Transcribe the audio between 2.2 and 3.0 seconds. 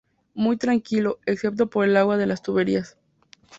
las tuberías.